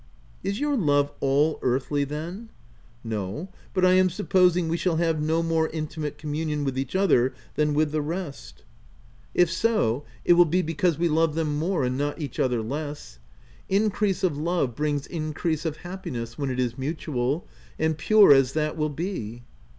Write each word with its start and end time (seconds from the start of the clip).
"Is 0.43 0.59
your 0.59 0.75
love 0.75 1.11
all 1.19 1.59
earthly 1.61 2.03
then 2.05 2.45
V*" 2.45 2.47
No, 3.11 3.49
but 3.71 3.85
I 3.85 3.91
am 3.93 4.09
supposing 4.09 4.67
we 4.67 4.75
shall 4.75 4.95
have 4.95 5.21
no 5.21 5.43
more 5.43 5.69
intimate 5.69 6.17
communion 6.17 6.63
with 6.63 6.75
each 6.75 6.95
other, 6.95 7.35
than 7.53 7.75
with 7.75 7.91
the 7.91 8.01
rest." 8.01 8.63
152 9.33 9.33
THE 9.33 9.37
TENANT" 9.37 9.51
If 9.51 9.51
so, 9.55 10.05
it 10.25 10.33
will 10.33 10.45
be 10.45 10.63
because 10.63 10.97
we 10.97 11.07
love 11.07 11.35
them 11.35 11.55
more 11.55 11.83
and 11.83 11.99
not 11.99 12.19
each 12.19 12.39
other 12.39 12.63
less. 12.63 13.19
Increase 13.69 14.23
of 14.23 14.39
love 14.39 14.73
brings 14.75 15.05
increase 15.05 15.65
of 15.65 15.77
happiness, 15.85 16.35
when 16.35 16.49
it 16.49 16.59
is 16.59 16.79
mutual, 16.79 17.47
and 17.77 17.95
pure 17.95 18.33
as 18.33 18.53
that 18.53 18.75
will 18.75 18.89
be." 18.89 19.43